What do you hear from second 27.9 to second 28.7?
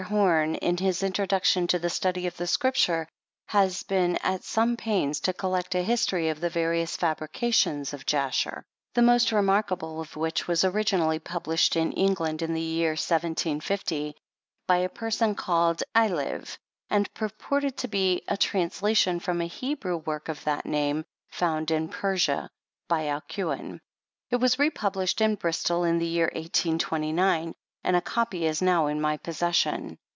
a copy is